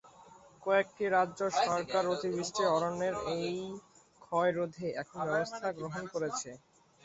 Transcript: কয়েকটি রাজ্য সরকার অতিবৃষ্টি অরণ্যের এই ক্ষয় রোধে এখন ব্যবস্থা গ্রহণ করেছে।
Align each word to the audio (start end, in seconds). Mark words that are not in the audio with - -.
কয়েকটি 0.63 1.03
রাজ্য 1.09 1.39
সরকার 1.59 2.03
অতিবৃষ্টি 2.13 2.63
অরণ্যের 2.75 3.15
এই 3.33 3.45
ক্ষয় 4.21 4.51
রোধে 4.51 4.87
এখন 5.01 5.19
ব্যবস্থা 5.27 5.67
গ্রহণ 5.79 6.03
করেছে। 6.13 6.49